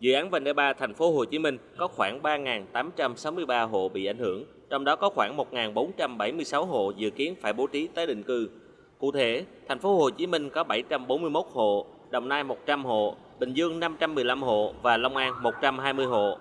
[0.00, 4.06] Dự án vành đai 3 thành phố Hồ Chí Minh có khoảng 3.863 hộ bị
[4.06, 8.22] ảnh hưởng, trong đó có khoảng 1.476 hộ dự kiến phải bố trí tái định
[8.22, 8.48] cư.
[8.98, 13.52] Cụ thể, thành phố Hồ Chí Minh có 741 hộ, Đồng Nai 100 hộ, Bình
[13.52, 16.38] Dương 515 hộ và Long An 120 hộ.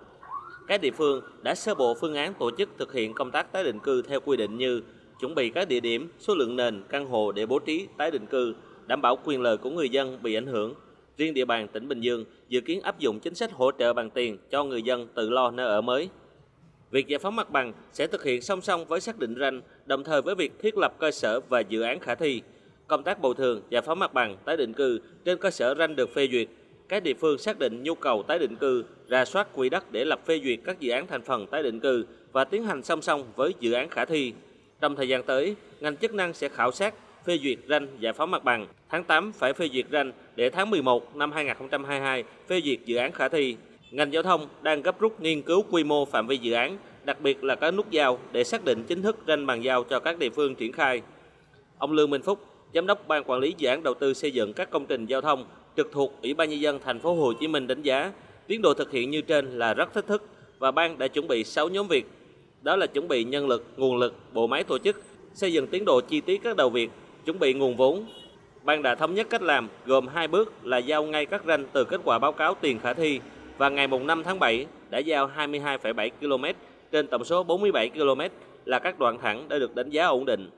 [0.68, 3.64] Các địa phương đã sơ bộ phương án tổ chức thực hiện công tác tái
[3.64, 4.82] định cư theo quy định như
[5.20, 8.26] chuẩn bị các địa điểm, số lượng nền, căn hộ để bố trí tái định
[8.26, 8.56] cư,
[8.88, 10.74] đảm bảo quyền lợi của người dân bị ảnh hưởng.
[11.18, 14.10] Riêng địa bàn tỉnh Bình Dương dự kiến áp dụng chính sách hỗ trợ bằng
[14.10, 16.10] tiền cho người dân tự lo nơi ở mới.
[16.92, 20.04] Việc giải phóng mặt bằng sẽ thực hiện song song với xác định ranh, đồng
[20.04, 22.42] thời với việc thiết lập cơ sở và dự án khả thi.
[22.88, 25.96] Công tác bồi thường, giải phóng mặt bằng, tái định cư trên cơ sở ranh
[25.96, 26.48] được phê duyệt.
[26.90, 30.06] Các địa phương xác định nhu cầu tái định cư, ra soát quỹ đất để
[30.06, 33.02] lập phê duyệt các dự án thành phần tái định cư và tiến hành song
[33.02, 34.34] song với dự án khả thi.
[34.82, 36.94] Trong thời gian tới, ngành chức năng sẽ khảo sát,
[37.26, 38.68] phê duyệt ranh giải phóng mặt bằng.
[38.96, 43.12] Tháng 8 phải phê duyệt ranh để tháng 11 năm 2022 phê duyệt dự án
[43.12, 43.56] khả thi.
[43.92, 47.22] Ngành giao thông đang gấp rút nghiên cứu quy mô phạm vi dự án, đặc
[47.22, 50.20] biệt là các nút giao để xác định chính thức ranh bàn giao cho các
[50.20, 51.02] địa phương triển khai.
[51.78, 52.40] Ông Lương Minh Phúc,
[52.74, 55.22] Giám đốc Ban Quản lý Dự án Đầu tư xây dựng các công trình giao
[55.22, 55.46] thông
[55.78, 58.12] trực thuộc Ủy ban nhân dân thành phố Hồ Chí Minh đánh giá
[58.48, 60.24] tiến độ thực hiện như trên là rất thách thức
[60.60, 62.06] và ban đã chuẩn bị 6 nhóm việc.
[62.62, 65.02] Đó là chuẩn bị nhân lực, nguồn lực, bộ máy tổ chức,
[65.34, 66.90] xây dựng tiến độ chi tiết các đầu việc,
[67.26, 68.06] chuẩn bị nguồn vốn.
[68.66, 71.86] Ban đã thống nhất cách làm gồm hai bước là giao ngay các ranh từ
[71.86, 73.20] kết quả báo cáo tiền khả thi
[73.58, 76.46] và ngày 5 tháng 7 đã giao 22,7 km
[76.92, 78.22] trên tổng số 47 km
[78.66, 80.50] là các đoạn thẳng đã được đánh giá ổn định.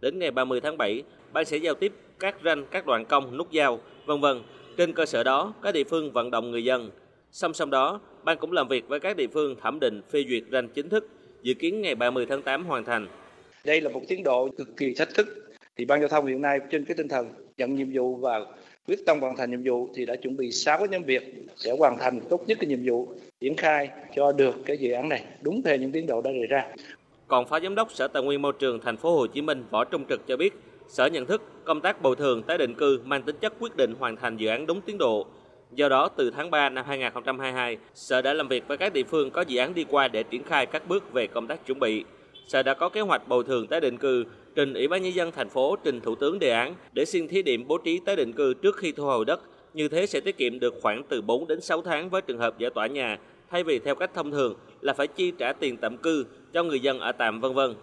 [0.00, 1.02] Đến ngày 30 tháng 7,
[1.32, 4.42] ban sẽ giao tiếp các ranh các đoạn cong, nút giao, vân vân.
[4.76, 6.90] Trên cơ sở đó, các địa phương vận động người dân.
[7.30, 10.42] Song song đó, ban cũng làm việc với các địa phương thẩm định phê duyệt
[10.52, 11.08] ranh chính thức,
[11.42, 13.06] dự kiến ngày 30 tháng 8 hoàn thành.
[13.64, 15.26] Đây là một tiến độ cực kỳ thách thức.
[15.76, 17.26] Thì ban giao thông hiện nay trên cái tinh thần
[17.60, 18.40] nhận nhiệm vụ và
[18.86, 21.22] quyết tâm hoàn thành nhiệm vụ thì đã chuẩn bị 6 nhóm việc
[21.56, 23.08] sẽ hoàn thành tốt nhất cái nhiệm vụ
[23.40, 26.46] triển khai cho được cái dự án này đúng theo những tiến độ đã đề
[26.46, 26.66] ra.
[27.28, 29.84] Còn Phó Giám đốc Sở Tài nguyên Môi trường Thành phố Hồ Chí Minh Võ
[29.84, 30.54] Trung Trực cho biết,
[30.88, 33.94] Sở nhận thức công tác bồi thường tái định cư mang tính chất quyết định
[33.98, 35.26] hoàn thành dự án đúng tiến độ.
[35.72, 39.30] Do đó, từ tháng 3 năm 2022, Sở đã làm việc với các địa phương
[39.30, 42.04] có dự án đi qua để triển khai các bước về công tác chuẩn bị.
[42.46, 44.24] Sở đã có kế hoạch bồi thường tái định cư
[44.54, 47.42] trình Ủy ban nhân dân thành phố trình Thủ tướng đề án để xin thí
[47.42, 49.40] điểm bố trí tái định cư trước khi thu hồi đất.
[49.74, 52.58] Như thế sẽ tiết kiệm được khoảng từ 4 đến 6 tháng với trường hợp
[52.58, 53.18] giải tỏa nhà,
[53.50, 56.80] thay vì theo cách thông thường là phải chi trả tiền tạm cư cho người
[56.80, 57.74] dân ở tạm vân vân.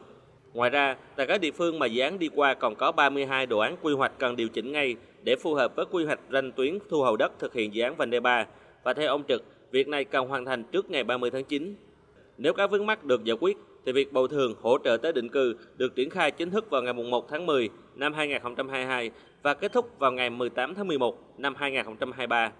[0.53, 3.59] Ngoài ra, tại các địa phương mà dự án đi qua còn có 32 đồ
[3.59, 6.77] án quy hoạch cần điều chỉnh ngay để phù hợp với quy hoạch ranh tuyến
[6.89, 8.45] thu hồi đất thực hiện dự án vành đai 3
[8.83, 11.75] và theo ông Trực, việc này cần hoàn thành trước ngày 30 tháng 9.
[12.37, 15.29] Nếu các vướng mắc được giải quyết thì việc bồi thường hỗ trợ tới định
[15.29, 19.11] cư được triển khai chính thức vào ngày 1 tháng 10 năm 2022
[19.43, 22.51] và kết thúc vào ngày 18 tháng 11 năm 2023.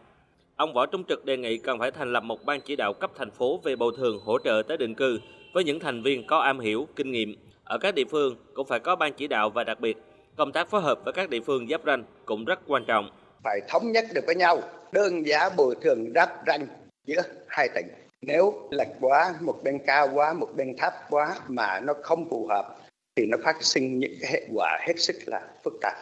[0.56, 3.12] Ông Võ Trung Trực đề nghị cần phải thành lập một ban chỉ đạo cấp
[3.16, 5.20] thành phố về bồi thường hỗ trợ tới định cư
[5.54, 7.36] với những thành viên có am hiểu, kinh nghiệm.
[7.64, 9.98] Ở các địa phương cũng phải có ban chỉ đạo và đặc biệt,
[10.36, 13.10] công tác phối hợp với các địa phương giáp ranh cũng rất quan trọng.
[13.44, 14.62] Phải thống nhất được với nhau
[14.92, 16.68] đơn giá bồi thường giáp ranh
[17.06, 18.07] giữa hai tỉnh.
[18.28, 22.48] Nếu lệch quá, một bên cao quá, một bên thấp quá mà nó không phù
[22.48, 22.76] hợp
[23.16, 25.94] thì nó phát sinh những cái hệ quả hết sức là phức tạp.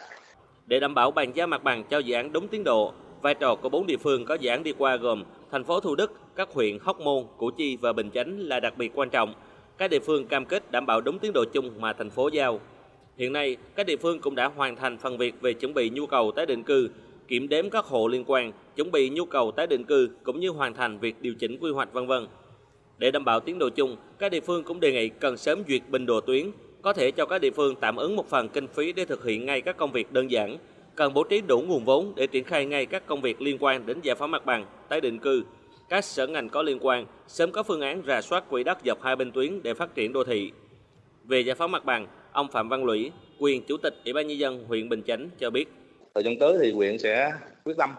[0.66, 2.92] Để đảm bảo bàn giao mặt bằng cho dự án đúng tiến độ,
[3.22, 5.94] vai trò của bốn địa phương có dự án đi qua gồm thành phố Thủ
[5.94, 9.34] Đức, các huyện Hóc Môn, Củ Chi và Bình Chánh là đặc biệt quan trọng.
[9.78, 12.60] Các địa phương cam kết đảm bảo đúng tiến độ chung mà thành phố giao.
[13.16, 16.06] Hiện nay, các địa phương cũng đã hoàn thành phần việc về chuẩn bị nhu
[16.06, 16.88] cầu tái định cư,
[17.28, 20.50] kiểm đếm các hộ liên quan, chuẩn bị nhu cầu tái định cư cũng như
[20.50, 22.26] hoàn thành việc điều chỉnh quy hoạch vân vân.
[22.98, 25.82] Để đảm bảo tiến độ chung, các địa phương cũng đề nghị cần sớm duyệt
[25.88, 26.50] bình đồ tuyến,
[26.82, 29.46] có thể cho các địa phương tạm ứng một phần kinh phí để thực hiện
[29.46, 30.58] ngay các công việc đơn giản,
[30.94, 33.86] cần bố trí đủ nguồn vốn để triển khai ngay các công việc liên quan
[33.86, 35.42] đến giải phóng mặt bằng, tái định cư.
[35.88, 39.02] Các sở ngành có liên quan sớm có phương án rà soát quỹ đất dọc
[39.02, 40.52] hai bên tuyến để phát triển đô thị.
[41.24, 44.38] Về giải phóng mặt bằng, ông Phạm Văn Lũy, quyền chủ tịch Ủy ban nhân
[44.38, 45.68] dân huyện Bình Chánh cho biết.
[46.16, 47.32] Thời gian tới thì huyện sẽ
[47.64, 47.90] quyết tâm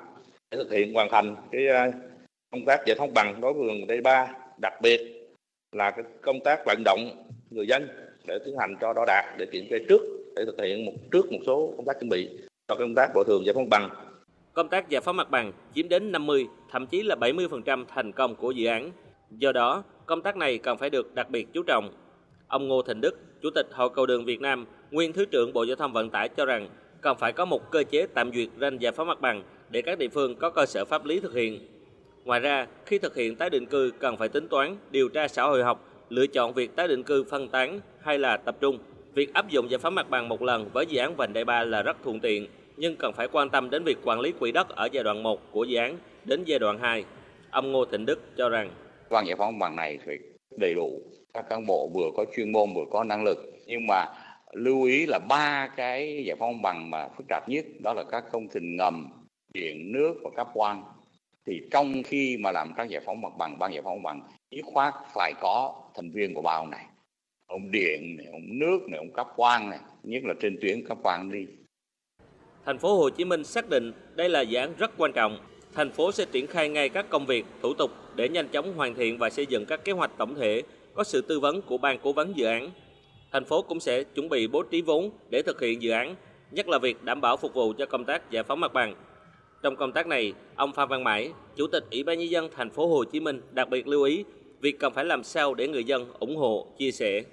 [0.51, 1.91] để thực hiện hoàn thành cái ờ,
[2.51, 4.27] công tác giải phóng bằng đối với vườn D3,
[4.61, 5.29] đặc biệt
[5.71, 7.87] là cái công tác vận động người dân
[8.27, 10.01] để tiến hành cho đo đạt để kiểm kê trước
[10.35, 12.29] để thực hiện một trước một số công tác chuẩn bị
[12.67, 13.89] cho công tác bồi thường giải phóng bằng.
[14.53, 18.35] Công tác giải phóng mặt bằng chiếm đến 50, thậm chí là 70% thành công
[18.35, 18.91] của dự án.
[19.31, 21.93] Do đó, công tác này cần phải được đặc biệt chú trọng.
[22.47, 25.63] Ông Ngô Thịnh Đức, Chủ tịch Hội cầu đường Việt Nam, nguyên Thứ trưởng Bộ
[25.63, 26.69] Giao thông Vận tải cho rằng
[27.01, 29.97] cần phải có một cơ chế tạm duyệt ranh giải phóng mặt bằng để các
[29.97, 31.59] địa phương có cơ sở pháp lý thực hiện.
[32.25, 35.43] Ngoài ra, khi thực hiện tái định cư cần phải tính toán, điều tra xã
[35.43, 38.79] hội học, lựa chọn việc tái định cư phân tán hay là tập trung.
[39.13, 41.63] Việc áp dụng giải phóng mặt bằng một lần với dự án vành đai 3
[41.63, 42.47] là rất thuận tiện,
[42.77, 45.51] nhưng cần phải quan tâm đến việc quản lý quỹ đất ở giai đoạn 1
[45.51, 47.03] của dự án đến giai đoạn 2.
[47.51, 48.69] Ông Ngô Thịnh Đức cho rằng
[49.09, 50.17] Ban giải phóng bằng này phải
[50.57, 51.01] đầy đủ
[51.33, 54.05] các cán bộ vừa có chuyên môn vừa có năng lực nhưng mà
[54.53, 58.23] lưu ý là ba cái giải phóng bằng mà phức tạp nhất đó là các
[58.31, 59.09] công trình ngầm
[59.53, 60.83] điện nước và cáp quang
[61.45, 64.21] thì trong khi mà làm các giải phóng mặt bằng ban giải phóng mặt bằng
[64.51, 66.85] dứt khoát phải có thành viên của bao này
[67.47, 70.97] ông điện này ông nước này ông cáp quang này nhất là trên tuyến cáp
[71.03, 71.45] quang đi
[72.65, 75.39] Thành phố Hồ Chí Minh xác định đây là dự án rất quan trọng.
[75.73, 78.95] Thành phố sẽ triển khai ngay các công việc, thủ tục để nhanh chóng hoàn
[78.95, 80.61] thiện và xây dựng các kế hoạch tổng thể
[80.93, 82.69] có sự tư vấn của ban cố vấn dự án.
[83.37, 86.15] Thành phố cũng sẽ chuẩn bị bố trí vốn để thực hiện dự án,
[86.51, 88.95] nhất là việc đảm bảo phục vụ cho công tác giải phóng mặt bằng.
[89.63, 92.69] Trong công tác này, ông Phan Văn Mãi, Chủ tịch Ủy ban nhân dân thành
[92.69, 94.23] phố Hồ Chí Minh đặc biệt lưu ý
[94.61, 97.23] việc cần phải làm sao để người dân ủng hộ, chia sẻ.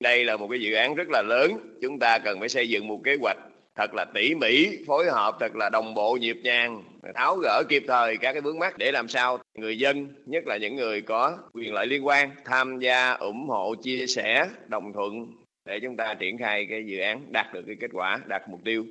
[0.00, 1.52] Đây là một cái dự án rất là lớn,
[1.82, 3.38] chúng ta cần phải xây dựng một kế hoạch
[3.78, 6.82] thật là tỉ mỉ, phối hợp thật là đồng bộ nhịp nhàng,
[7.14, 10.56] tháo gỡ kịp thời các cái vướng mắt để làm sao người dân, nhất là
[10.56, 15.26] những người có quyền lợi liên quan tham gia ủng hộ, chia sẻ, đồng thuận
[15.64, 18.60] để chúng ta triển khai cái dự án đạt được cái kết quả, đạt mục
[18.64, 18.84] tiêu.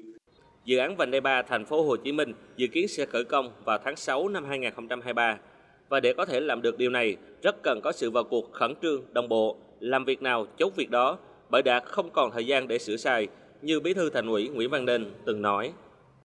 [0.66, 3.52] Dự án vành đai 3 thành phố Hồ Chí Minh dự kiến sẽ khởi công
[3.64, 5.38] vào tháng 6 năm 2023.
[5.90, 8.74] Và để có thể làm được điều này, rất cần có sự vào cuộc khẩn
[8.82, 11.18] trương, đồng bộ, làm việc nào chốt việc đó,
[11.50, 13.28] bởi đã không còn thời gian để sửa sai,
[13.62, 15.74] như Bí thư Thành ủy Nguyễn Văn Nên từng nói.